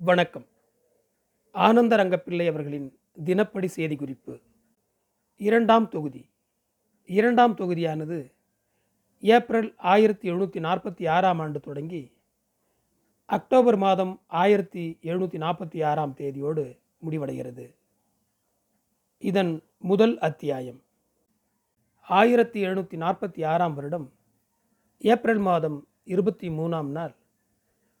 வணக்கம். 0.00 0.46
ஆனந்த 1.52 1.96
ரங்கப்பிள்ளை 1.96 2.48
அவர்களின் 2.48 2.98
தினப்படி 3.24 3.66
செய்தி 3.66 3.96
குறிப்பு 3.96 4.40
இரண்டாம் 5.36 5.88
தொகுதி. 5.88 6.30
இரண்டாம் 7.06 7.56
தொகுதியானது 7.56 8.32
ஏப்ரல் 9.20 9.74
ஆயிரத்தி 9.76 10.30
எழுநூற்றி 10.30 10.60
நாற்பத்தி 10.60 11.08
ஆறாம் 11.08 11.38
ஆண்டு 11.38 11.60
தொடங்கி 11.60 12.12
அக்டோபர் 13.24 13.76
மாதம் 13.76 14.22
ஆயிரத்தி 14.26 14.98
எழுநூற்றி 15.02 15.40
நாற்பத்தி 15.44 15.84
ஆறாம் 15.84 16.14
தேதியோடு 16.16 16.78
முடிவடைகிறது. 17.06 17.74
இதன் 19.18 19.62
முதல் 19.78 20.18
அத்தியாயம். 20.18 20.82
ஆயிரத்தி 22.00 22.64
எழுநூற்றி 22.64 22.96
நாற்பத்தி 23.04 23.46
ஆறாம் 23.46 23.74
வருடம் 23.74 24.12
ஏப்ரல் 24.98 25.38
மாதம் 25.38 25.88
இருபத்தி 26.04 26.48
மூணாம் 26.48 26.86
நாள். 26.86 27.14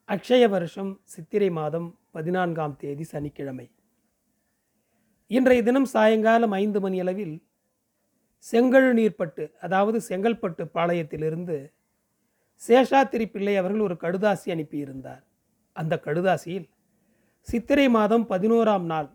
அக்ஷய 0.08 0.48
வருஷம் 0.48 0.90
சித்திரை 1.04 1.46
மாதம் 1.50 1.86
பதினான்காம் 2.10 2.76
தேதி 2.76 3.04
சனிக்கிழமை. 3.04 3.64
இன்றைய 5.30 5.62
தினம் 5.62 5.88
சாயங்காலம் 5.94 6.50
ஐந்து 6.50 6.80
மணி 6.80 7.00
அளவில் 7.00 7.34
செங்கழு 8.46 8.90
நீர்ப்பட்டு 8.98 9.44
அதாவது 9.60 10.00
செங்கல்பட்டு 10.08 10.66
பாளையத்திலிருந்து 10.74 11.56
சேஷாத்திரி 12.62 13.26
பிள்ளை 13.30 13.56
அவர்கள் 13.56 13.84
ஒரு 13.88 13.96
கடுதாசி 14.04 14.54
அனுப்பியிருந்தார். 14.54 15.24
அந்த 15.76 16.00
கடுதாசியில் 16.06 16.68
சித்திரை 17.48 17.88
மாதம் 17.88 18.28
பதினோராம் 18.30 18.86
நாள் 18.92 19.10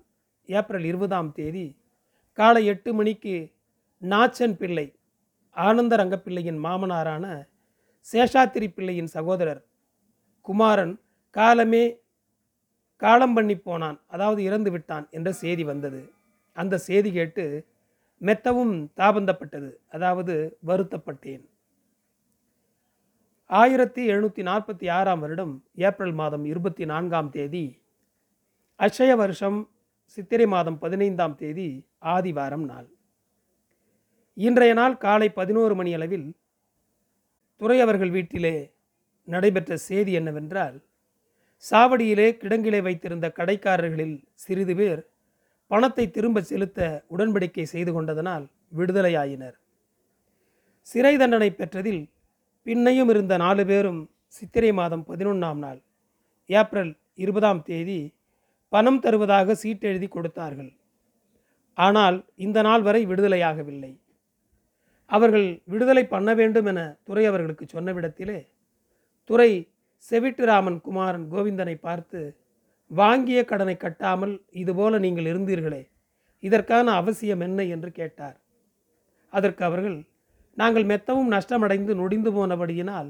ஏப்ரல் 0.50 0.90
இருபதாம் 0.92 1.32
தேதி 1.32 1.66
காலை 2.38 2.66
எட்டு 2.66 2.92
மணிக்கு 2.94 3.38
நாச்சன் 4.02 4.60
பிள்ளை 4.62 4.88
ஆனந்த 5.56 5.96
ரங்கப்பிள்ளையின் 5.96 6.62
மாமனாரான 6.68 7.26
சேஷாத்திரி 8.08 8.68
பிள்ளையின் 8.68 9.14
சகோதரர் 9.18 9.70
குமாரன் 10.42 10.94
காலமே 11.36 11.84
காலம் 12.98 13.34
பண்ணி 13.34 13.56
போனான் 13.58 14.00
அதாவது 14.08 14.44
இறந்து 14.44 14.72
விட்டான் 14.72 15.06
என்ற 15.10 15.32
செய்தி 15.32 15.64
வந்தது. 15.64 16.02
அந்த 16.58 16.78
செய்தி 16.78 17.12
கேட்டு 17.12 17.44
மெத்தவும் 18.22 18.74
தாபந்தப்பட்டது 19.00 19.70
அதாவது 19.90 20.34
வருத்தப்பட்டேன். 20.66 21.44
ஆயிரத்தி 23.50 24.02
எழுநூற்றி 24.12 24.42
நாற்பத்தி 24.50 24.88
ஆறாம் 24.98 25.20
வருடம் 25.20 25.54
ஏப்ரல் 25.88 26.14
மாதம் 26.14 26.46
இருபத்தி 26.46 26.86
நான்காம் 26.86 27.30
தேதி 27.30 27.66
அக்ஷய 28.80 29.16
வருஷம் 29.16 29.58
சித்திரை 30.18 30.46
மாதம் 30.46 30.78
பதினைந்தாம் 30.78 31.36
தேதி 31.36 31.68
ஆதிவாரம் 32.14 32.66
நாள். 32.66 32.88
இன்றைய 34.38 34.74
நாள் 34.74 34.96
காலை 34.98 35.30
பதினோரு 35.30 35.76
மணி 35.76 35.94
அளவில் 35.94 36.28
வீட்டிலே 38.18 38.56
நடைபெற்ற 39.28 39.78
செய்தி 39.78 40.12
என்னவென்றால் 40.12 40.78
சாவடியிலே 41.64 42.28
கிடங்கிலே 42.42 42.82
வைத்திருந்த 42.82 43.28
கடைக்காரர்களில் 43.40 44.16
சிறிது 44.34 44.76
பேர் 44.76 45.02
பணத்தை 45.68 46.06
திரும்ப 46.10 46.42
செலுத்த 46.42 46.80
உடன்படிக்கை 47.10 47.64
செய்து 47.64 47.92
கொண்டதனால் 47.94 48.46
விடுதலையாயினர். 48.78 49.58
சிறை 50.88 51.14
தண்டனை 51.18 51.50
பெற்றதில் 51.52 52.02
பின்னையும் 52.66 53.10
இருந்த 53.10 53.38
நாலு 53.38 53.66
பேரும் 53.66 54.02
சித்திரை 54.28 54.72
மாதம் 54.72 55.06
பதினொன்றாம் 55.10 55.58
நாள் 55.58 55.80
ஏப்ரல் 56.50 56.92
இருபதாம் 57.16 57.62
தேதி 57.64 58.14
பணம் 58.70 59.00
தருவதாக 59.00 59.56
சீட்டெழுதி 59.64 60.08
கொடுத்தார்கள். 60.08 60.72
ஆனால் 61.78 62.18
இந்த 62.36 62.60
நாள் 62.62 62.82
வரை 62.82 63.02
விடுதலையாகவில்லை. 63.06 63.92
அவர்கள் 65.12 65.48
விடுதலை 65.66 66.04
பண்ண 66.06 66.34
வேண்டும் 66.34 66.66
என 66.66 66.80
துறை 67.04 67.24
அவர்களுக்கு 67.26 67.66
சொன்ன 67.68 67.94
விடத்திலே 67.94 68.40
துறை 69.32 69.52
செவிட்டுராமன் 70.12 70.78
குமாரன் 70.82 71.26
கோவிந்தனை 71.34 71.74
பார்த்து 71.76 72.22
வாங்கிய 72.92 73.46
கடனை 73.46 73.78
கட்டாமல் 73.78 74.34
இதுபோல 74.52 74.98
நீங்கள் 75.00 75.26
இருந்தீர்களே 75.26 75.80
இதற்கான 76.44 76.88
அவசியம் 76.92 77.40
என்ன? 77.40 77.60
என்று 77.64 77.92
கேட்டார். 77.92 78.38
அதற்கு 79.34 79.64
அவர்கள் 79.66 79.96
நாங்கள் 80.58 80.84
மெத்தவும் 80.84 81.30
நஷ்டமடைந்து 81.34 81.94
நொடிந்து 81.96 82.32
போனபடியினால் 82.32 83.10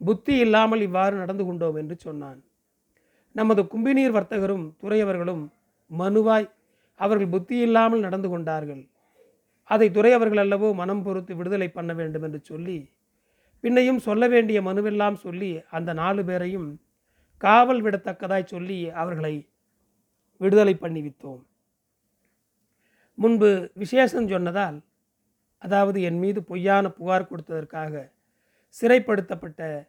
புத்தி 0.00 0.34
இல்லாமல் 0.38 0.80
இவ்வாறு 0.80 1.16
நடந்து 1.16 1.44
கொண்டோம் 1.44 1.76
என்று 1.76 1.96
சொன்னான். 1.98 2.38
நமது 3.32 3.64
கும்பிநீர் 3.66 4.16
வர்த்தகரும் 4.18 4.76
துறையவர்களும் 4.82 5.42
மனுவாய் 5.90 6.48
அவர்கள் 7.00 7.28
புத்தி 7.28 7.58
இல்லாமல் 7.58 8.00
நடந்து 8.00 8.28
கொண்டார்கள். 8.28 8.82
அதை 9.70 9.90
துறையவர்கள் 9.90 10.42
அல்லவோ 10.44 10.70
மனம் 10.74 11.02
பொறுத்து 11.02 11.34
விடுதலை 11.36 11.68
பண்ண 11.68 11.92
வேண்டும் 11.94 12.22
என்று 12.22 12.42
சொல்லி 12.42 12.78
பின்னையும் 13.60 13.96
சொல்ல 13.96 14.28
வேண்டிய 14.28 14.62
மனுவெல்லாம் 14.62 15.14
சொல்லி 15.14 15.60
அந்த 15.70 15.92
நாலு 15.92 16.24
பேரையும் 16.24 16.68
காவல் 17.36 17.80
விடத்தக்கதாய் 17.82 18.44
சொல்லி 18.44 18.78
அவர்களை 18.90 19.34
விடுதலை 20.40 20.74
பண்ணி 20.76 21.00
வித்தோம் 21.02 21.42
முன்பு 23.14 23.70
விசேஷம் 23.74 24.28
சொன்னதால் 24.28 24.78
அதாவது 25.62 26.02
என் 26.02 26.18
மீது 26.18 26.40
பொய்யான 26.42 26.88
புகார் 26.88 27.30
கொடுத்ததற்காக 27.30 28.12
சிறைப்படுத்தப்பட்ட 28.76 29.88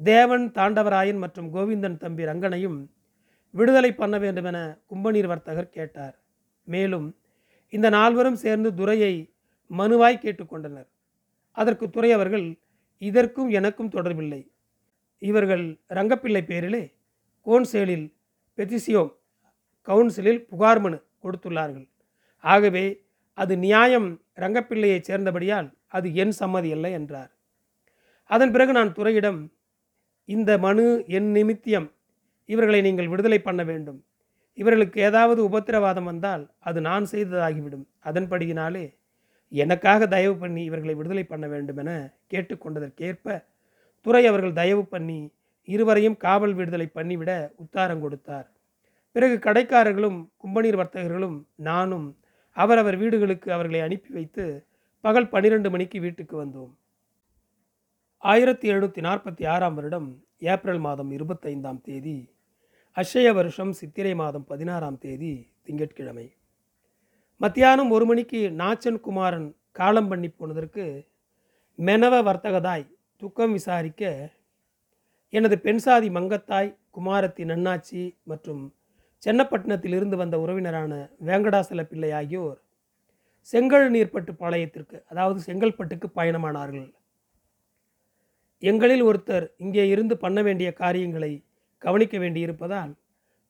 தேவன் 0.00 0.44
தாண்டவராயன் 0.50 1.18
மற்றும் 1.18 1.52
கோவிந்தன் 1.54 1.96
தம்பி 1.96 2.24
ரங்கனையும் 2.24 2.78
விடுதலை 3.54 3.90
பண்ண 3.92 4.18
வேண்டுமென 4.18 4.58
கும்பநீர் 4.90 5.26
வர்த்தகர் 5.26 5.68
கேட்டார். 5.68 6.16
மேலும் 6.68 7.06
இந்த 7.72 7.88
நால்வரும் 7.90 8.34
சேர்ந்து 8.34 8.74
துரையை 8.74 9.14
மனுவாய் 9.70 10.22
கேட்டுக்கொண்டனர். 10.22 10.88
அதற்கு 11.56 11.90
துறை 11.90 12.12
அவர்கள் 12.12 12.46
இதற்கும் 12.98 13.48
எனக்கும் 13.48 13.90
தொடர்பில்லை. 13.90 14.42
இவர்கள் 15.18 15.80
ரங்கப்பிள்ளை 15.88 16.46
பேரிலே 16.46 16.94
கோன்சேலில் 17.46 18.06
பெத்திசியோம் 18.58 19.12
கவுன்சிலில் 19.88 20.40
புகார் 20.46 20.80
மனு 20.80 20.98
கொடுத்துள்ளார்கள். 21.22 21.88
ஆகவே 22.44 23.06
அது 23.34 23.58
நியாயம் 23.58 24.22
ரங்கப்பிள்ளையைச் 24.36 25.08
சேர்ந்தபடியால் 25.08 25.68
அது 25.86 26.14
என் 26.14 26.32
சம்மதி 26.38 26.70
அல்ல 26.72 26.90
என்றார். 26.90 27.30
அதன் 28.30 28.52
பிறகு 28.52 28.72
நான் 28.72 28.92
துறையிடம் 28.92 29.52
இந்த 30.24 30.58
மனு 30.58 31.04
என் 31.06 31.30
நிமித்தியம் 31.34 31.92
இவர்களை 32.44 32.80
நீங்கள் 32.80 33.08
விடுதலை 33.08 33.38
பண்ண 33.38 33.64
வேண்டும். 33.64 34.04
இவர்களுக்கு 34.54 35.00
ஏதாவது 35.00 35.48
உபத்திரவாதம் 35.48 36.04
வந்தால் 36.04 36.54
அது 36.58 36.80
நான் 36.80 37.06
செய்ததாகிவிடும். 37.10 37.86
அதன்படியினாலே 38.04 38.98
எனக்காக 39.48 40.06
தயவு 40.06 40.36
பண்ணி 40.36 40.64
இவர்களை 40.64 40.94
விடுதலை 40.94 41.24
பண்ண 41.24 41.46
வேண்டும் 41.46 41.76
என 41.76 42.14
கேட்டுக்கொண்டதற்கேற்ப 42.32 43.44
துறை 44.00 44.26
அவர்கள் 44.26 44.52
தயவு 44.52 44.84
பண்ணி 44.84 45.32
இருவரையும் 45.64 46.16
காவல் 46.16 46.54
விடுதலை 46.54 46.90
பண்ணிவிட 46.94 47.50
உத்தாரம் 47.56 48.00
கொடுத்தார். 48.00 48.52
பிறகு 49.12 49.38
கடைக்காரர்களும் 49.38 50.28
கும்பநீர் 50.44 50.78
வர்த்தகர்களும் 50.80 51.42
நானும் 51.54 52.18
அவரவர் 52.52 52.96
வீடுகளுக்கு 52.96 53.52
அவர்களை 53.52 53.80
அனுப்பி 53.80 54.12
வைத்து 54.12 54.66
பகல் 55.00 55.28
பன்னிரண்டு 55.28 55.70
மணிக்கு 55.70 56.00
வீட்டுக்கு 56.00 56.44
வந்தோம். 56.44 56.74
ஆயிரத்தி 58.18 58.72
எழுநூற்றி 58.72 59.00
நாற்பத்தி 59.08 59.48
ஆறாம் 59.48 59.74
வருடம் 59.74 60.22
ஏப்ரல் 60.38 60.78
மாதம் 60.78 61.10
இருபத்தைந்தாம் 61.10 61.80
தேதி 61.80 62.34
அஷய 62.96 63.32
வருஷம் 63.34 63.72
சித்திரை 63.72 64.14
மாதம் 64.14 64.44
பதினாறாம் 64.44 64.98
தேதி 64.98 65.50
திங்கட்கிழமை. 65.62 66.35
மத்தியானம் 67.40 67.90
ஒரு 67.90 68.04
மணிக்கு 68.04 68.38
நாச்சன் 68.60 69.00
குமாரன் 69.00 69.48
காலம் 69.72 70.06
பண்ணி 70.08 70.28
போனதற்கு 70.28 70.84
மெனவ 71.78 72.14
வர்த்தகதாய் 72.28 72.84
துக்கம் 73.22 73.52
விசாரிக்க 73.52 74.02
எனது 75.32 75.56
பெண்சாதி 75.64 76.08
மங்கத்தாய் 76.16 76.70
குமாரத்தி 76.98 77.44
நன்னாச்சி 77.50 78.02
மற்றும் 78.30 78.62
சென்னப்பட்டினத்தில் 79.22 79.96
இருந்து 79.98 80.16
வந்த 80.16 80.38
உறவினரான 80.44 80.92
வேங்கடாசல 81.26 81.84
பிள்ளை 81.90 82.10
ஆகியோர் 82.20 82.56
செங்கல் 83.52 83.86
நீர்பட்டு 83.90 84.34
பாளையத்திற்கு 84.40 84.96
அதாவது 85.10 85.38
செங்கல்பட்டுக்கு 85.48 86.10
பயணமானார்கள். 86.18 86.88
எங்களில் 88.62 89.06
ஒருத்தர் 89.08 89.48
இங்கே 89.56 89.86
இருந்து 89.88 90.16
பண்ண 90.24 90.38
வேண்டிய 90.42 90.70
காரியங்களை 90.72 91.32
கவனிக்க 91.82 92.16
வேண்டியிருப்பதால் 92.18 92.92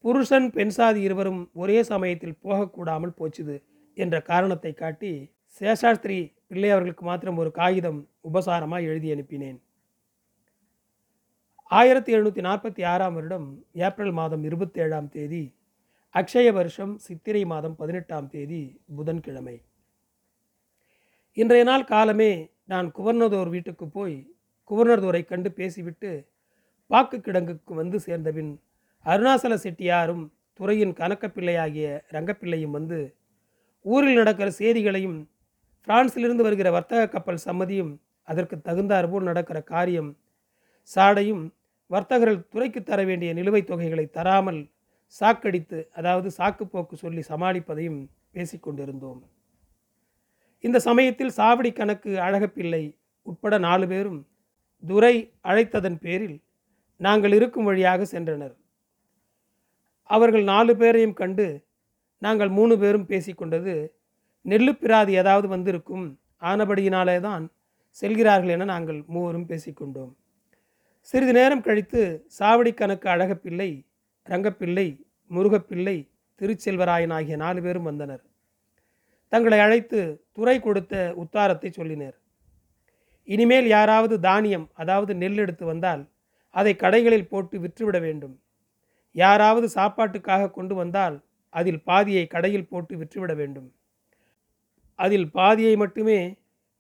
புருஷன் 0.05 0.51
பெண்சாதி 0.59 1.01
இருவரும் 1.09 1.41
ஒரே 1.63 1.79
சமயத்தில் 1.93 2.41
போகக்கூடாமல் 2.43 3.17
போச்சுது. 3.21 3.57
என்ற 3.97 4.17
காரணத்தை 4.21 4.73
காட்டி 4.75 5.13
சேஷாஸ்திரி 5.61 6.19
பிள்ளை 6.47 6.71
அவர்களுக்கு 6.71 7.05
மாத்திரம் 7.05 7.39
ஒரு 7.43 7.51
காகிதம் 7.51 8.01
உபசாரமாக 8.29 8.83
எழுதி 8.83 9.09
அனுப்பினேன். 9.15 9.59
ஆயிரத்தி 11.71 12.11
எழுநூற்றி 12.13 12.43
நாற்பத்தி 12.49 12.83
ஆறாம் 12.85 13.15
வருடம் 13.15 13.47
ஏப்ரல் 13.87 14.13
மாதம் 14.13 14.43
இருபத்தி 14.45 14.81
ஏழாம் 14.81 15.09
தேதி 15.09 15.45
அக்ஷய 16.15 16.53
வருஷம் 16.53 16.93
சித்திரை 16.99 17.43
மாதம் 17.45 17.75
பதினெட்டாம் 17.77 18.29
தேதி 18.29 18.61
புதன்கிழமை. 18.97 19.57
இன்றைய 21.37 21.65
நாள் 21.65 21.85
காலமே 21.85 22.31
நான் 22.65 22.87
குவர்னதோர் 22.91 23.49
வீட்டுக்கு 23.49 23.87
போய் 23.89 24.17
குவர்னர்தோரை 24.71 25.23
கண்டு 25.25 25.51
பேசிவிட்டு 25.53 26.11
பாக்கு 26.91 27.19
கிடங்குக்கு 27.19 27.75
வந்து 27.75 27.99
சேர்ந்தபின் 28.01 28.53
அருணாசல 29.07 29.55
செட்டியாரும் 29.65 30.25
துறையின் 30.61 30.95
கனக்கப்பிள்ளையாகிய 31.01 31.89
ரங்கப்பிள்ளையும் 32.15 32.77
வந்து 32.77 32.99
ஊரில் 33.87 34.15
நடக்கிற 34.15 34.51
செய்திகளையும் 34.51 35.29
பிரான்சிலிருந்து 35.89 36.43
வருகிற 36.43 36.71
வர்த்தக 36.71 37.09
கப்பல் 37.09 37.45
சம்மதியும் 37.45 37.99
அதற்கு 38.23 38.61
தகுந்தாற்போல் 38.61 39.23
நடக்கிற 39.23 39.63
காரியம் 39.63 40.17
சாடையும் 40.97 41.53
வர்த்தகர்கள் 41.87 42.49
துறைக்கு 42.49 42.83
தர 42.83 43.05
வேண்டிய 43.05 43.33
நிலுவைத் 43.33 43.67
தொகைகளை 43.67 44.11
தராமல் 44.11 44.71
சாக்கடித்து 45.21 45.89
அதாவது 45.93 46.31
சாக்குப்போக்கு 46.39 46.95
சொல்லி 46.95 47.25
சமாளிப்பதையும் 47.29 48.09
பேசிக்கொண்டிருந்தோம் 48.35 49.23
இந்த 50.61 50.79
சமயத்தில் 50.79 51.37
சாவடி 51.37 51.73
கணக்கு 51.73 52.21
அழகப்பிள்ளை 52.21 52.99
உட்பட 53.23 53.59
நாலு 53.59 53.87
பேரும் 53.89 54.27
துரை 54.83 55.33
அழைத்ததன் 55.45 55.99
பேரில் 55.99 56.43
நாங்கள் 56.97 57.33
இருக்கும் 57.33 57.65
வழியாக 57.65 58.19
சென்றனர். 58.19 58.55
அவர்கள் 60.03 60.43
நாலு 60.43 60.77
பேரையும் 60.77 61.13
கண்டு 61.13 61.66
நாங்கள் 62.23 62.51
மூணு 62.59 62.75
பேரும் 62.79 63.09
பேசிக்கொண்டது 63.11 63.75
நெல்லு 64.45 64.73
பிராதி 64.73 65.13
ஏதாவது 65.13 65.49
வந்திருக்கும் 65.49 66.07
ஆனபடியினாலே 66.43 67.21
தான் 67.21 67.45
செல்கிறார்கள் 68.03 68.53
என 68.55 68.65
நாங்கள் 68.65 69.05
மூவரும் 69.15 69.49
பேசிக்கொண்டோம். 69.51 70.13
சிறிது 71.09 71.33
நேரம் 71.33 71.65
கழித்து 71.67 72.03
சாவடி 72.39 72.73
கணக்கு 72.75 73.09
அழகப்பிள்ளை 73.09 73.71
ரங்கப்பிள்ளை 74.27 74.87
முருகப்பிள்ளை 75.31 75.97
திருச்செல்வராயன் 76.41 77.15
ஆகிய 77.17 77.37
நாலு 77.37 77.61
பேரும் 77.63 77.89
வந்தனர். 77.91 78.23
தங்களை 79.33 79.59
அழைத்து 79.61 80.01
துறை 80.33 80.57
கொடுத்த 80.61 80.95
உத்தாரத்தை 81.23 81.71
சொல்லினர். 81.71 82.17
இனிமேல் 83.29 83.69
யாராவது 83.77 84.21
தானியம் 84.21 84.67
அதாவது 84.75 85.13
நெல் 85.15 85.41
எடுத்து 85.45 85.65
வந்தால் 85.65 86.03
அதை 86.55 86.73
கடைகளில் 86.83 87.31
போட்டு 87.31 87.57
விற்றுவிட 87.59 87.99
வேண்டும். 87.99 88.35
யாராவது 89.15 89.67
சாப்பாட்டுக்காக 89.75 90.51
கொண்டு 90.51 90.75
வந்தால் 90.75 91.17
அதில் 91.51 91.81
பாதியை 91.83 92.27
கடையில் 92.27 92.71
போட்டு 92.71 92.95
விற்றுவிட 92.97 93.35
வேண்டும். 93.35 93.69
அதில் 94.95 95.31
பாதியை 95.31 95.77
மட்டுமே 95.77 96.19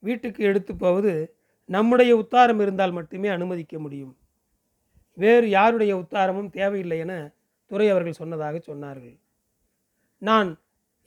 வீட்டுக்கு 0.02 0.44
எடுத்து 0.44 0.76
போவது 0.76 1.34
நம்முடைய 1.64 2.10
உத்தாரம் 2.16 2.60
இருந்தால் 2.60 2.92
மட்டுமே 2.92 3.28
அனுமதிக்க 3.28 3.78
முடியும். 3.78 4.16
வேறு 5.14 5.46
யாருடைய 5.48 5.92
உத்தாரமும் 5.96 6.50
தேவையில்லை 6.50 6.98
என 6.98 7.14
துறை 7.66 7.88
அவர்கள் 7.90 8.20
சொன்னதாக 8.20 8.56
சொன்னார்கள். 8.66 9.16
நான் 10.22 10.50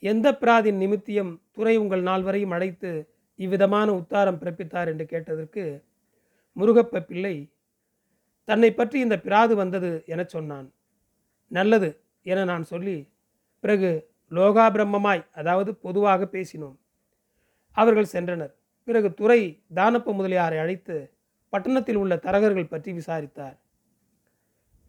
எந்த 0.02 0.26
பிராதின் 0.40 0.78
நிமித்தியம் 0.82 1.32
துறை 1.52 1.76
உங்கள் 1.76 2.02
நாள் 2.02 2.22
வரையும் 2.22 2.50
அழைத்து 2.50 2.90
இவ்விதமான 3.38 3.88
உத்தாரம் 4.00 4.40
பிறப்பித்தார் 4.40 4.90
என்று 4.92 5.06
கேட்டதற்கு 5.06 5.64
முருகப்ப 6.56 7.02
பிள்ளை 7.08 7.34
தன்னை 8.48 8.70
பற்றி 8.72 8.98
இந்த 9.00 9.16
பிராது 9.18 9.54
வந்தது 9.54 9.90
என 10.06 10.24
சொன்னான். 10.24 10.68
நல்லது 11.50 11.90
என 12.26 12.44
நான் 12.44 12.64
சொல்லி 12.64 12.96
பிறகு 13.60 14.10
லோகாபிரம்மமாய் 14.30 15.26
அதாவது 15.32 15.74
பொதுவாக 15.74 16.28
பேசினோம். 16.32 16.76
அவர்கள் 17.70 18.12
சென்றனர். 18.12 18.52
பிறகு 18.84 19.14
துறை 19.14 19.62
தானப்ப 19.74 20.12
முதலியாரை 20.12 20.58
அழைத்து 20.58 21.12
பட்டணத்தில் 21.48 21.96
உள்ள 21.96 22.16
தரகர்கள் 22.16 22.68
பற்றி 22.68 22.92
விசாரித்தார். 22.92 23.58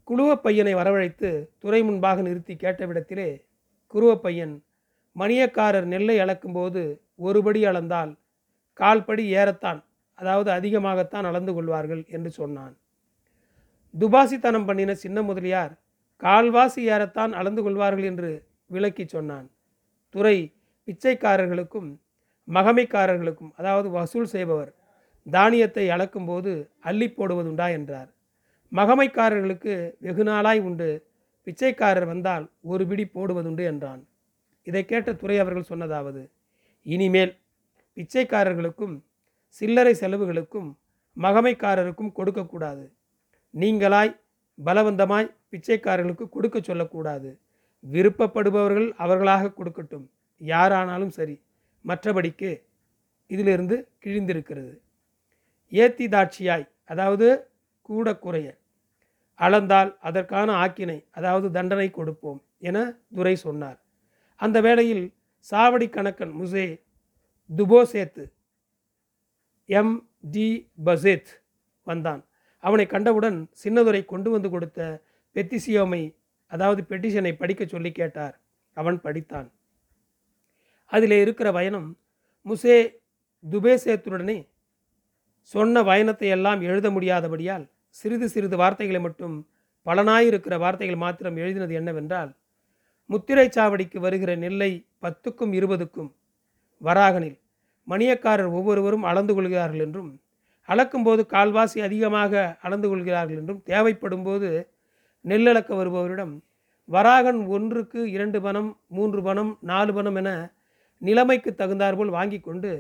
குழுவப் 0.03 0.43
பையனை 0.43 0.75
வரவழைத்து 0.75 1.49
துறை 1.57 1.83
முன்பாக 1.83 2.21
நிறுத்தி 2.21 2.55
கேட்டவிடத்திலே 2.55 3.45
குருவப் 3.93 4.21
பையன் 4.21 4.63
மணியக்காரர் 5.15 5.83
நெல்லை 5.83 6.17
அளக்கும்போது 6.19 6.99
ஒருபடி 7.19 7.61
அளந்தால் 7.67 8.15
கால்படி 8.73 9.35
ஏறத்தான் 9.35 9.83
அதாவது 10.13 10.51
அதிகமாகத்தான் 10.51 11.23
அளந்து 11.23 11.53
கொள்வார்கள் 11.53 12.05
என்று 12.07 12.31
சொன்னான். 12.31 12.77
துபாசித்தனம் 13.99 14.65
பண்ணின 14.65 14.95
சின்ன 14.95 15.21
முதலியார் 15.21 15.73
கால்வாசி 16.21 16.81
ஏறத்தான் 16.87 17.31
அளந்து 17.31 17.63
கொள்வார்கள் 17.63 18.03
என்று 18.03 18.50
விளக்கி 18.73 19.05
சொன்னான். 19.15 19.47
துறை 20.13 20.37
பிச்சைக்காரர்களுக்கும் 20.87 21.89
மகமைக்காரர்களுக்கும் 22.47 23.51
அதாவது 23.59 23.87
வசூல் 23.97 24.31
செய்பவர் 24.35 24.71
தானியத்தை 25.25 25.85
அளக்கும்போது 25.95 26.51
அள்ளி 26.89 27.07
போடுவதுண்டா 27.17 27.67
என்றார். 27.77 28.09
மகமைக்காரர்களுக்கு 28.71 29.73
வெகு 30.05 30.23
நாளாய் 30.29 30.61
உண்டு 30.67 30.87
பிச்சைக்காரர் 31.47 32.07
வந்தால் 32.11 32.45
ஒரு 32.71 32.83
பிடி 32.89 33.05
போடுவதுண்டு 33.15 33.63
என்றான். 33.71 34.01
இதை 34.67 34.83
கேட்ட 34.85 35.09
துறை 35.21 35.37
அவர்கள் 35.43 35.69
சொன்னதாவது 35.71 36.23
இனிமேல் 36.85 37.33
பிச்சைக்காரர்களுக்கும் 37.97 38.95
சில்லறை 39.61 39.93
செலவுகளுக்கும் 40.01 40.69
மகமைக்காரருக்கும் 41.17 42.11
கொடுக்கக்கூடாது. 42.17 42.85
நீங்களாய் 43.53 44.13
பலவந்தமாய் 44.57 45.33
பிச்சைக்காரர்களுக்கு 45.51 46.25
கொடுக்க 46.35 46.57
சொல்லக்கூடாது. 46.69 47.29
விருப்பப்படுபவர்கள் 47.83 48.91
அவர்களாக 48.93 49.51
கொடுக்கட்டும். 49.57 50.05
யாரானாலும் 50.41 51.13
சரி 51.17 51.41
மற்றபடிக்கு 51.85 52.61
இதிலிருந்து 53.27 53.87
கிழிந்திருக்கிறது. 54.03 54.73
ஏத்தி 55.71 56.07
தாட்சியாய் 56.07 56.69
அதாவது 56.85 57.47
கூட 57.81 58.17
குறைய 58.17 58.47
அளந்தால் 59.39 59.97
அதற்கான 59.99 60.53
ஆக்கினை 60.65 61.05
அதாவது 61.11 61.51
தண்டனை 61.51 61.89
கொடுப்போம் 61.89 62.43
என 62.59 62.77
துரை 63.15 63.35
சொன்னார். 63.35 63.79
அந்த 64.35 64.61
வேளையில் 64.61 65.13
சாவடி 65.51 65.87
கணக்கன் 65.87 66.33
முசே 66.41 66.65
துபோசேத்து 67.49 68.25
எம். 69.65 70.09
டி. 70.31 70.69
பசேத் 70.85 71.29
வந்தான். 71.83 72.25
அவனை 72.63 72.85
கண்டவுடன் 72.85 73.49
சின்னதுரை 73.63 74.05
கொண்டு 74.05 74.29
வந்து 74.31 74.49
கொடுத்த 74.49 75.01
பெத்திசியோமை 75.35 76.15
அதாவது 76.51 76.81
பெட்டிஷனை 76.89 77.33
படிக்க 77.33 77.63
சொல்லி 77.65 77.91
கேட்டார். 77.91 78.35
அவன் 78.77 78.97
படித்தான். 79.03 79.49
அதில் 80.91 81.15
இருக்கிற 81.19 81.47
வயனம் 81.51 81.89
முசே 82.45 82.77
துபேசேத்துடனே 83.43 84.37
சொன்ன 85.53 85.83
வயனத்தை 85.83 86.27
எல்லாம் 86.27 86.61
எழுத 86.61 86.87
முடியாதபடியால் 86.89 87.65
சிறிது 87.95 88.27
சிறிது 88.29 88.55
வார்த்தைகளை 88.57 89.01
மட்டும் 89.01 89.35
பலனாயிருக்கிற 89.85 90.55
வார்த்தைகள் 90.57 90.95
மாத்திரம் 90.95 91.37
எழுதினது 91.37 91.73
என்னவென்றால் 91.73 92.31
முத்திரை 93.09 93.45
சாவடிக்கு 93.47 93.99
வருகிற 93.99 94.31
நெல்லை 94.35 94.71
பத்துக்கும் 95.01 95.53
இருபதுக்கும் 95.53 96.11
வராகனில் 96.81 97.37
மணியக்காரர் 97.87 98.51
ஒவ்வொருவரும் 98.51 99.03
அளந்து 99.03 99.33
கொள்கிறார்கள் 99.33 99.79
என்றும் 99.79 100.11
அளக்கும்போது 100.69 101.21
கால்வாசி 101.25 101.79
அதிகமாக 101.81 102.33
அளந்து 102.61 102.87
கொள்கிறார்கள் 102.89 103.37
என்றும் 103.37 103.63
தேவைப்படும் 103.63 104.23
போது 104.23 104.49
நெல்லளக்க 105.25 105.71
வருபவரிடம் 105.75 106.33
வராகன் 106.89 107.41
ஒன்றுக்கு 107.47 107.99
இரண்டு 108.11 108.39
பணம் 108.41 108.69
மூன்று 108.87 109.19
பணம் 109.21 109.51
நாலு 109.61 109.91
பணம் 109.93 110.15
என 110.15 110.29
நிலைமைக்கு 111.01 111.51
தகுந்தாற்போல் 111.53 112.11
வாங்கி 112.11 112.39
கொண்டு 112.39 112.71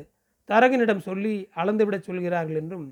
தரகனிடம் 0.49 1.03
சொல்லி 1.05 1.33
அளந்துவிடச் 1.55 2.07
சொல்கிறார்கள் 2.07 2.59
என்றும் 2.61 2.87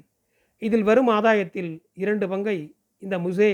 இதில் 0.62 0.84
வரும் 0.84 1.10
ஆதாயத்தில் 1.10 1.72
இரண்டு 1.94 2.25
பங்கை 2.28 2.57
இந்த 3.01 3.16
முசே 3.19 3.51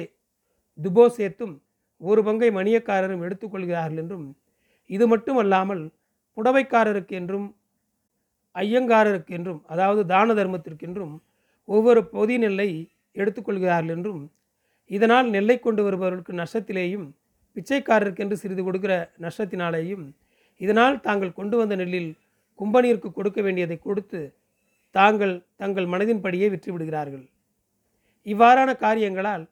துபோ 0.77 1.05
சேர்த்தும் 1.17 1.55
ஒரு 2.01 2.21
பங்கை 2.23 2.49
மணியக்காரரும் 2.51 3.23
எடுத்துக்கொள்கிறார்கள் 3.23 4.01
என்றும் 4.03 4.25
இது 4.89 5.05
மட்டுமல்லாமல் 5.07 5.83
புடவைக்காரருக்கு 6.37 7.13
என்றும் 7.15 7.47
ஐயங்காரருக்கு 8.55 9.33
என்றும் 9.33 9.61
அதாவது 9.65 10.01
தான 10.05 10.33
தர்மத்திற்கென்றும் 10.33 11.13
ஒவ்வொரு 11.67 12.01
பொதி 12.07 12.35
நெல்லை 12.37 12.69
எடுத்துக்கொள்கிறார்கள் 13.15 13.95
என்றும் 13.95 14.21
இதனால் 14.91 15.27
நெல்லை 15.35 15.57
கொண்டு 15.59 15.81
வருபவர்களுக்கு 15.83 16.33
நஷ்டத்திலேயும் 16.33 17.07
பிச்சைக்காரருக்கென்று 17.55 18.35
சிறிது 18.41 18.63
கொடுக்கிற 18.63 18.93
நஷ்டத்தினாலேயும் 19.21 20.05
இதனால் 20.61 20.97
தாங்கள் 20.99 21.37
கொண்டு 21.39 21.55
வந்த 21.57 21.75
நெல்லில் 21.75 22.11
கும்பனிற்கு 22.59 23.09
கொடுக்க 23.11 23.39
வேண்டியதை 23.41 23.77
கொடுத்து 23.77 24.19
தாங்கள் 24.95 25.33
தங்கள் 25.55 25.87
மனதின்படியே 25.93 26.47
விற்றுவிடுகிறார்கள். 26.51 27.25
இவ்வாறான 28.25 28.69
காரியங்களால் 28.77 29.45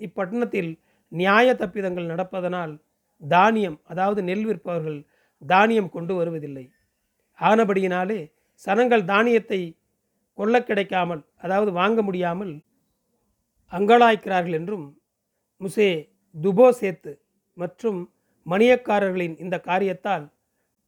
இப்பட்டணத்தில் 0.00 0.70
நியாய 1.12 1.48
தப்பிதங்கள் 1.54 2.10
நடப்பதனால் 2.12 2.74
தானியம் 3.22 3.78
அதாவது 3.88 4.20
நெல் 4.22 4.46
விற்பவர்கள் 4.46 5.00
தானியம் 5.42 5.90
கொண்டு 5.90 6.12
வருவதில்லை. 6.14 6.64
ஆனபடியினாலே 7.38 8.20
சனங்கள் 8.62 9.04
தானியத்தை 9.04 9.60
கொள்ள 10.38 10.56
கிடைக்காமல் 10.62 11.22
அதாவது 11.36 11.70
வாங்க 11.72 12.02
முடியாமல் 12.02 12.52
அங்கலாய்க்கிறார்கள் 13.72 14.56
என்றும் 14.58 14.86
முசே 15.60 15.90
துபோசேத்து 16.34 17.12
மற்றும் 17.56 18.00
மணியக்காரர்களின் 18.46 19.36
இந்த 19.36 19.56
காரியத்தால் 19.60 20.24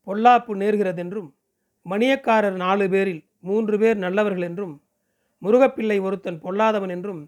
பொல்லாப்பு 0.07 0.53
நேர்கிறதென்றும் 0.57 1.31
மணியக்காரர் 1.87 2.57
நாலு 2.57 2.87
பேரில் 2.89 3.23
மூன்று 3.41 3.77
பேர் 3.79 3.99
நல்லவர்கள் 3.99 4.47
என்றும் 4.49 4.75
முருகப்பிள்ளை 5.43 5.99
ஒருத்தன் 6.01 6.39
பொல்லாதவன் 6.45 6.91
என்றும் 6.91 7.23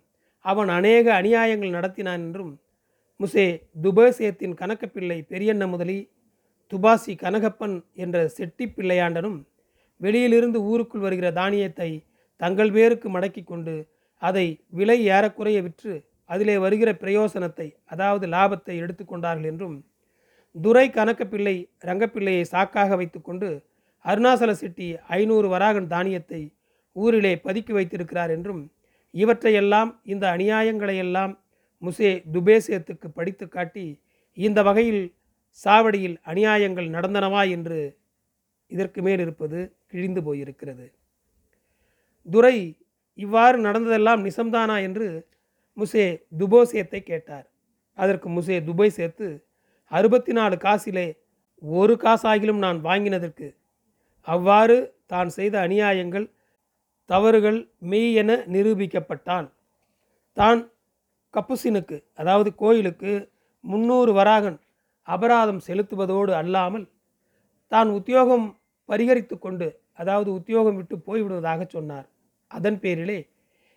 அவன் 0.45 0.69
அநேக 0.69 1.07
அநியாயங்கள் 1.13 1.77
நடத்தினான் 1.77 2.23
என்றும் 2.23 2.53
முசே 3.21 3.47
துபோசேத்தின் 3.83 4.55
கனகப்பிள்ளை 4.55 5.19
பெரியண்ண 5.31 5.65
முதலி 5.67 5.99
துபாசி 6.73 7.13
கனகப்பன் 7.17 7.77
என்ற 7.95 8.17
செட்டி 8.29 8.67
பிள்ளையாண்டனும் 8.69 9.39
வெளியிலிருந்து 10.01 10.59
ஊருக்குள் 10.63 11.01
வருகிற 11.01 11.29
தானியத்தை 11.31 11.91
தங்கள் 12.41 12.73
பேருக்கு 12.73 13.09
மடக்கி 13.11 13.43
கொண்டு 13.43 13.75
அதை 14.23 14.47
விலை 14.69 14.99
ஏறக்குறைய 15.07 15.63
விற்று 15.63 15.95
அதிலே 16.31 16.59
வருகிற 16.59 16.93
பிரயோசனத்தை 16.93 17.73
அதாவது 17.85 18.27
லாபத்தை 18.27 18.77
எடுத்துக்கொண்டார்கள் 18.83 19.45
என்றும் 19.45 19.85
துரை 20.55 20.87
கனக்கப்பிள்ளை 20.89 21.57
ரங்கப்பிள்ளையை 21.81 22.45
சாக்காக 22.53 22.97
வைத்துக்கொண்டு 22.97 23.49
அருணாசல 24.05 24.51
சிட்டி 24.51 24.97
ஐநூறு 25.09 25.49
வராகன் 25.49 25.87
தானியத்தை 25.87 26.53
ஊரிலே 26.97 27.33
பதுக்கி 27.45 27.73
வைத்திருக்கிறார் 27.73 28.31
என்றும் 28.31 28.63
இவற்றையெல்லாம் 29.15 30.01
இந்த 30.05 30.37
அநியாயங்களையெல்லாம் 30.37 31.39
முசே 31.83 32.11
துபேசியத்துக்கு 32.33 33.09
படித்து 33.09 33.49
காட்டி 33.49 34.01
இந்த 34.37 34.63
வகையில் 34.63 35.15
சாவடியில் 35.65 36.17
அநியாயங்கள் 36.27 36.89
நடந்தனவா 36.91 37.43
என்று 37.49 37.97
இதற்கு 38.71 39.03
மேல் 39.03 39.19
இருப்பது 39.19 39.59
கிழிந்து 39.87 40.21
போயிருக்கிறது. 40.21 40.87
துரை 42.27 42.57
இவ்வாறு 43.19 43.57
நடந்ததெல்லாம் 43.59 44.25
நிசம்தானா 44.27 44.77
என்று 44.87 45.07
முசே 45.77 46.07
துபோசேத்தை 46.41 47.01
கேட்டார். 47.03 47.47
அதற்கு 47.99 48.29
முசே 48.37 48.57
துபை 48.69 48.89
சேர்த்து 48.99 49.27
அறுபத்தி 49.91 50.33
நாலு 50.33 50.57
காசிலே 50.65 51.07
ஒரு 51.63 51.95
காசாகிலும் 52.05 52.61
நான் 52.65 52.79
வாங்கினதற்கு 52.81 53.49
அவ்வாறு 54.29 54.77
தான் 55.07 55.31
செய்த 55.37 55.55
அநியாயங்கள் 55.67 56.27
தவறுகள் 57.11 57.59
மெய் 57.91 58.11
என 58.23 58.37
நிரூபிக்கப்பட்டால் 58.55 59.49
தான் 60.37 60.61
கப்புசினுக்கு 61.35 61.97
அதாவது 62.21 62.51
கோயிலுக்கு 62.55 63.13
முன்னூறு 63.65 64.13
வராகன் 64.13 64.59
அபராதம் 65.09 65.65
செலுத்துவதோடு 65.67 66.33
அல்லாமல் 66.41 66.87
தான் 67.73 67.89
உத்தியோகம் 67.99 68.47
பரிகரித்து 68.89 69.37
கொண்டு 69.39 69.69
அதாவது 69.95 70.31
உத்தியோகம் 70.39 70.77
விட்டு 70.79 70.97
போய்விடுவதாக 71.07 71.63
சொன்னார். 71.77 72.07
அதன் 72.51 72.79
பேரிலே 72.81 73.19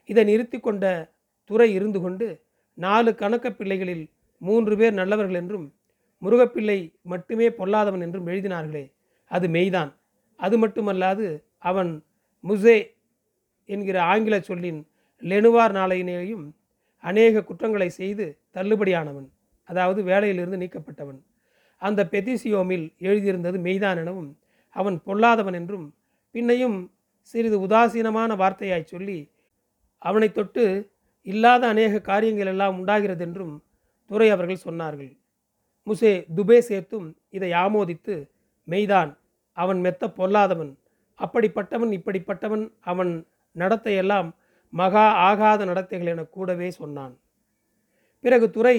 இதை 0.09 0.23
நிறுத்தி 0.23 0.59
கொண்ட 0.59 1.13
துறை 1.49 1.73
இருந்து 1.73 1.99
கொண்டு 2.01 2.27
நாலு 2.73 3.11
கணக்க 3.11 3.47
பிள்ளைகளில் 3.49 4.05
மூன்று 4.37 4.77
பேர் 4.77 4.93
நல்லவர்கள் 4.93 5.33
என்றும் 5.33 5.73
முருகப்பிள்ளை 6.21 6.93
மட்டுமே 7.01 7.47
பொல்லாதவன் 7.49 8.01
என்றும் 8.01 8.27
எழுதினார்களே 8.27 8.85
அது 9.31 9.47
மெய்தான். 9.47 9.91
அது 10.35 10.67
மட்டுமல்லாது 10.67 11.25
அவன் 11.57 12.03
முசே 12.43 12.77
என்கிற 13.65 14.03
ஆங்கில 14.03 14.39
சொல்லின் 14.39 14.79
லெனுவார் 15.21 15.73
நாளையினையும் 15.73 16.45
அநேக 17.03 17.43
குற்றங்களை 17.43 17.89
செய்து 17.89 18.25
தள்ளுபடியானவன் 18.53 19.27
அதாவது 19.63 20.03
வேலையிலிருந்து 20.03 20.61
நீக்கப்பட்டவன். 20.63 21.19
அந்த 21.77 22.01
பெதிசியோமில் 22.11 22.85
எழுதியிருந்தது 22.99 23.57
மெய்தான் 23.67 23.97
எனவும் 23.97 24.31
அவன் 24.75 24.97
பொல்லாதவன் 25.05 25.53
என்றும் 25.53 25.85
பின்னையும் 26.35 26.77
சிறிது 27.33 27.67
உதாசீனமான 27.67 28.35
வார்த்தையாய் 28.35 28.91
சொல்லி 28.93 29.19
அவனை 29.97 30.31
தொட்டு 30.31 30.91
இல்லாத 31.21 31.67
அநேக 31.67 32.01
காரியங்கள் 32.01 32.45
எல்லாம் 32.45 32.77
உண்டாகிறது 32.77 33.23
என்றும் 33.25 33.55
துரை 34.05 34.29
அவர்கள் 34.29 34.65
சொன்னார்கள். 34.65 35.11
முசே 35.87 36.11
துபே 36.35 36.57
சேர்த்தும் 36.69 37.07
இதை 37.29 37.51
ஆமோதித்து 37.51 38.15
மெய்தான் 38.67 39.11
அவன் 39.57 39.79
மெத்த 39.79 40.07
பொல்லாதவன் 40.17 40.71
அப்படிப்பட்டவன் 41.19 41.91
இப்படிப்பட்டவன் 41.97 42.65
அவன் 42.79 43.27
நடத்தையெல்லாம் 43.55 44.29
மகா 44.73 45.05
ஆகாத 45.11 45.65
நடத்தைகள் 45.65 46.07
என 46.07 46.23
கூடவே 46.23 46.69
சொன்னான். 46.71 47.13
பிறகு 48.19 48.49
துறை 48.49 48.77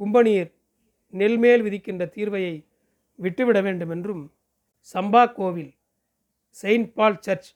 கும்பநீர் 0.00 0.50
நெல்மேல் 1.14 1.62
விதிக்கின்ற 1.62 2.04
தீர்வையை 2.16 2.54
விட்டுவிட 3.18 3.60
வேண்டும் 3.60 3.90
என்றும் 3.90 4.24
சம்பா 4.94 5.22
கோவில் 5.32 5.72
செயின்ட் 6.56 6.92
பால் 6.94 7.18
சர்ச் 7.20 7.48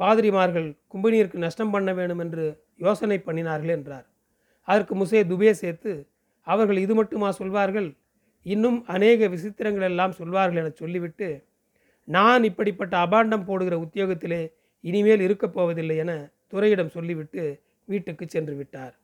பாதிரிமார்கள் 0.00 0.68
கும்பநீருக்கு 0.92 1.44
நஷ்டம் 1.44 1.70
பண்ண 1.70 1.92
வேண்டும் 1.92 2.18
என்று 2.18 2.44
யோசனை 2.76 3.18
பண்ணினார்கள் 3.18 3.74
என்றார். 3.76 4.06
அதற்கு 4.68 4.94
முசே 4.94 5.20
துபே 5.30 5.50
சேர்த்து 5.50 5.92
அவர்கள் 6.46 6.76
இது 6.76 6.94
மட்டுமா 6.94 7.30
சொல்வார்கள்? 7.30 7.96
இன்னும் 8.42 8.84
அநேக 8.86 9.28
விசித்திரங்கள் 9.28 9.88
எல்லாம் 9.90 10.12
சொல்வார்கள் 10.12 10.60
என 10.62 10.72
சொல்லிவிட்டு 10.82 11.28
நான் 12.04 12.42
இப்படிப்பட்ட 12.42 12.96
அபாண்டம் 13.06 13.44
போடுகிற 13.44 13.76
உத்தியோகத்திலே 13.84 14.42
இனிமேல் 14.80 15.20
இருக்கப் 15.20 15.54
போவதில்லை 15.54 15.96
என 15.96 16.12
துறையிடம் 16.48 16.88
சொல்லிவிட்டு 16.88 17.42
வீட்டுக்கு 17.84 18.24
சென்று 18.28 18.54
விட்டார். 18.56 18.94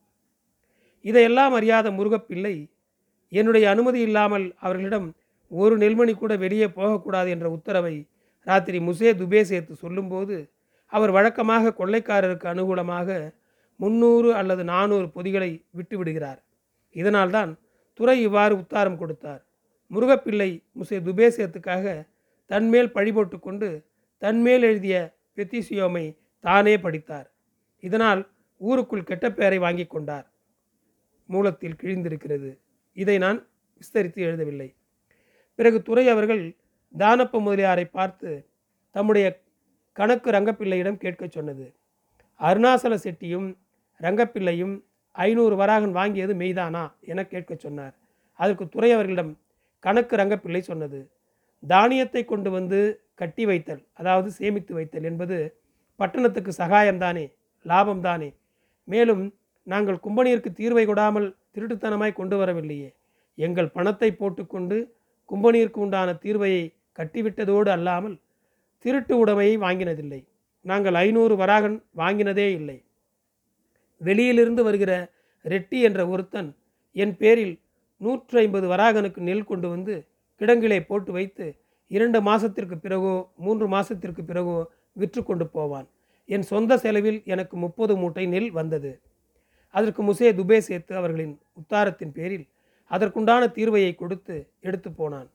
இதையெல்லாம் 1.04 1.52
அறியாத 1.52 1.90
முருகப்பிள்ளை 1.90 2.54
என்னுடைய 3.28 3.70
அனுமதி 3.70 4.00
இல்லாமல் 4.00 4.54
அவர்களிடம் 4.61 5.08
ஒரு 5.50 5.78
நெல்மணி 5.78 6.14
கூட 6.14 6.37
வெளியே 6.37 6.66
போகக்கூடாது 6.66 7.30
என்ற 7.30 7.46
உத்தரவை 7.50 8.06
ராத்திரி 8.46 8.78
முசே 8.80 9.11
துபே 9.12 9.42
சேர்த்து 9.42 9.75
சொல்லும்போது 9.75 10.37
அவர் 10.92 11.11
வழக்கமாக 11.11 11.75
கொள்ளைக்காரருக்கு 11.78 12.46
அனுகூலமாக 12.52 13.34
முன்னூறு 13.80 14.34
அல்லது 14.34 14.64
நானூறு 14.64 15.06
பொதிகளை 15.11 15.64
விட்டு 15.70 15.96
விடுகிறார். 15.99 16.40
இதனால்தான் 16.90 17.50
துறை 17.94 18.16
இவ்வாறு 18.22 18.54
உத்தாரம் 18.56 18.99
கொடுத்தார். 18.99 19.42
முருகப்பிள்ளை 19.90 20.50
முசே 20.78 20.99
துபேசியத்துக்காக 21.06 21.84
தன்மேல் 22.50 22.92
பழிபோட்டு 22.92 23.38
கொண்டு 23.38 23.68
தன்மேல் 24.18 24.62
எழுதிய 24.62 24.96
பெத்திசியோமை 25.37 26.04
தானே 26.40 26.75
படித்தார். 26.78 27.28
இதனால் 27.82 28.20
ஊருக்குள் 28.61 29.08
கெட்ட 29.11 29.26
பெயரை 29.32 29.58
வாங்கி 29.58 29.87
கொண்டார். 29.87 30.26
மூலத்தில் 31.28 31.78
கிழிந்திருக்கிறது. 31.82 32.50
இதை 32.96 33.16
நான் 33.18 33.38
விஸ்தரித்து 33.80 34.20
எழுதவில்லை. 34.28 34.68
பிறகு 35.54 35.78
துறை 35.82 36.04
அவர்கள் 36.08 36.42
தானப்ப 36.99 37.40
முதலியாரை 37.46 37.84
பார்த்து 37.84 38.30
தம்முடைய 38.94 39.26
கணக்கு 39.99 40.28
ரங்கப்பிள்ளையிடம் 40.30 41.00
கேட்கச் 41.04 41.34
சொன்னது. 41.37 41.66
அருணாசல 42.40 42.94
செட்டியும் 43.04 43.49
ரங்கப்பிள்ளையும் 44.00 44.75
ஐநூறு 45.14 45.54
வராகன் 45.56 45.94
வாங்கியது 45.99 46.34
மெய்தானா 46.42 46.84
என 47.12 47.22
கேட்கச் 47.32 47.64
சொன்னார். 47.64 47.94
அதற்கு 48.40 48.64
துறை 48.68 48.90
அவர்களிடம் 48.92 49.32
கணக்கு 49.84 50.14
ரங்கப்பிள்ளை 50.16 50.62
சொன்னது. 50.70 51.00
தானியத்தை 51.62 52.22
கொண்டு 52.25 52.50
வந்து 52.50 52.78
கட்டி 53.20 53.44
வைத்தல் 53.46 53.82
அதாவது 54.00 54.28
சேமித்து 54.30 54.72
வைத்தல் 54.75 55.06
என்பது 55.11 55.37
பட்டணத்துக்கு 56.00 56.52
சகாயம்தானே 56.62 57.26
லாபம்தானே. 57.64 58.30
மேலும் 58.88 59.25
நாங்கள் 59.66 60.02
கும்பனியருக்கு 60.04 60.50
தீர்வை 60.61 60.84
கொடாமல் 60.87 61.28
திருட்டுத்தனமாய் 61.54 62.18
கொண்டு 62.20 62.37
வரவில்லையே. 62.37 62.88
எங்கள் 63.38 63.75
பணத்தை 63.76 64.11
போட்டுக்கொண்டு 64.12 64.76
கும்பனியருக்கு 65.30 65.80
உண்டான 65.84 66.14
தீர்வையை 66.25 66.64
கட்டிவிட்டதோடு 66.99 67.70
அல்லாமல் 67.76 68.16
திருட்டு 68.85 69.15
உடைமையை 69.25 69.55
வாங்கினதில்லை. 69.65 70.21
நாங்கள் 70.65 70.95
ஐநூறு 70.95 71.35
வராகன் 71.37 71.77
வாங்கினதே 71.97 72.47
இல்லை. 72.59 72.79
வெளியிலிருந்து 74.01 74.62
வருகிற 74.62 74.93
ரெட்டி 75.45 75.79
என்ற 75.89 76.01
ஒருத்தன் 76.09 76.51
என் 76.93 77.17
பேரில் 77.17 77.55
நூற்றி 78.01 78.37
ஐம்பது 78.39 78.67
வராகனுக்கு 78.69 79.21
நெல் 79.29 79.49
கொண்டு 79.51 79.69
வந்து 79.69 79.95
கிடங்கிலே 80.41 80.79
போட்டு 80.87 81.11
வைத்து 81.12 81.47
இரண்டு 81.91 82.19
மாதத்திற்கு 82.21 82.77
பிறகோ 82.79 83.15
மூன்று 83.37 83.67
மாதத்திற்கு 83.69 84.23
பிறகோ 84.25 84.57
விற்று 84.93 85.21
கொண்டு 85.23 85.47
போவான். 85.47 85.87
என் 86.29 86.43
சொந்த 86.43 86.79
செலவில் 86.79 87.21
எனக்கு 87.25 87.57
முப்பது 87.57 87.95
மூட்டை 87.97 88.25
நெல் 88.27 88.51
வந்தது. 88.51 88.93
அதற்கு 89.75 90.01
முசே 90.03 90.29
துபே 90.39 90.59
சேர்த்து 90.59 90.93
அவர்களின் 90.97 91.35
உத்தாரத்தின் 91.61 92.12
பேரில் 92.12 92.47
அதற்குண்டான 92.91 93.43
தீர்வையை 93.57 93.93
கொடுத்து 93.95 94.37
எடுத்து 94.61 94.91
போனான். 94.93 95.29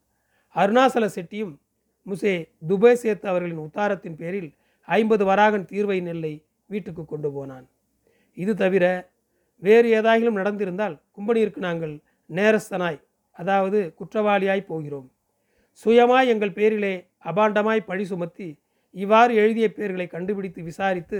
அருணாசல 0.55 1.05
செட்டியும் 1.15 1.53
முசே 2.07 2.33
துபே 2.69 2.91
சேத் 3.01 3.25
அவர்களின் 3.31 3.63
உத்தாரத்தின் 3.65 4.17
பேரில் 4.21 4.49
ஐம்பது 4.87 5.23
வராகன் 5.25 5.65
தீர்வை 5.71 5.97
நெல்லை 6.01 6.33
வீட்டுக்கு 6.65 7.03
கொண்டு 7.05 7.29
போனான். 7.31 7.65
இது 8.33 8.53
தவிர 8.55 8.85
வேறு 9.61 9.87
ஏதாயிலும் 9.99 10.39
நடந்திருந்தால் 10.39 10.95
கும்பனிற்கு 11.15 11.59
நாங்கள் 11.67 11.93
நேரஸ்தனாய் 12.29 12.99
அதாவது 13.31 13.79
குற்றவாளியாய் 13.99 14.69
போகிறோம். 14.69 15.07
சுயமாய் 15.85 16.31
எங்கள் 16.33 16.57
பேரிலே 16.59 16.93
அபாண்டமாய் 17.25 17.87
பழி 17.89 18.05
சுமத்தி 18.05 18.47
இவ்வாறு 18.95 19.33
எழுதிய 19.35 19.67
பேர்களை 19.77 20.07
கண்டுபிடித்து 20.07 20.61
விசாரித்து 20.63 21.19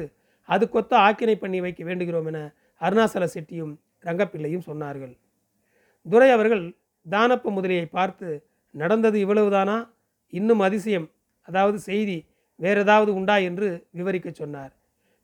அது 0.50 0.66
கொத்த 0.74 0.94
ஆக்கினை 1.08 1.36
பண்ணி 1.36 1.60
வைக்க 1.62 1.82
வேண்டுகிறோம் 1.84 2.28
என 2.32 2.40
அருணாசல 2.82 3.26
செட்டியும் 3.34 3.74
ரங்கப்பிள்ளையும் 4.04 4.66
சொன்னார்கள். 4.70 5.14
துரை 6.06 6.30
அவர்கள் 6.32 6.64
தானப்ப 7.06 7.52
முதலியை 7.58 7.86
பார்த்து 7.98 8.28
நடந்தது 8.76 9.18
இவ்வளவுதானா? 9.26 9.78
இன்னும் 10.34 10.60
அதிசயம் 10.60 11.08
அதாவது 11.48 11.78
செய்தி 11.80 12.18
வேறு 12.56 12.82
ஏதாவது 12.82 13.14
உண்டா 13.14 13.36
என்று 13.38 13.88
விவரிக்க 13.92 14.30
சொன்னார். 14.32 14.72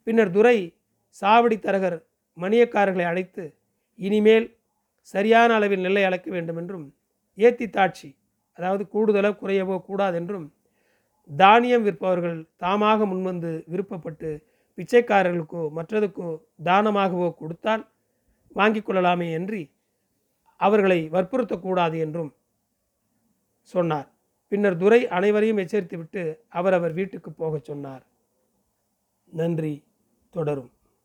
பின்னர் 0.04 0.32
துரை 0.32 0.58
சாவடி 1.22 1.58
தரகர் 1.60 1.98
மணியக்காரர்களை 2.38 3.06
அழைத்து 3.06 3.54
இனிமேல் 4.00 4.48
சரியான 5.02 5.54
அளவில் 5.54 5.84
நெல்லை 5.86 6.04
அளக்க 6.04 6.32
வேண்டும் 6.32 6.58
என்றும் 6.58 6.94
ஏத்தி 7.38 7.68
தாட்சி 7.68 8.16
அதாவது 8.60 8.88
கூடுதலோ 8.88 9.32
குறையவோ 9.36 9.78
கூடாதென்றும் 9.80 10.48
தானியம் 11.30 11.84
விற்பவர்கள் 11.84 12.48
தாமாக 12.58 13.06
முன்வந்து 13.06 13.64
விருப்பப்பட்டு 13.72 14.30
பிச்சைக்காரர்களுக்கோ 14.78 15.64
மற்றதுக்கோ 15.78 16.30
தானமாகவோ 16.64 17.30
கொடுத்தால் 17.32 17.84
வாங்கிக் 18.56 18.86
கொள்ளலாமே 18.86 19.32
என்று 19.32 19.60
அவர்களை 20.60 21.10
வற்புறுத்தக்கூடாது 21.10 21.98
என்றும் 22.00 22.32
சொன்னார். 23.62 24.10
பின்னர் 24.54 24.78
துரை 24.78 25.08
அனைவரையும் 25.08 25.58
எச்சரித்துவிட்டு 25.58 26.36
அவரவர் 26.50 26.94
வீட்டுக்கு 26.94 27.32
போகச் 27.32 27.64
சொன்னார். 27.64 28.04
நன்றி. 29.26 29.84
தொடரும். 30.30 30.73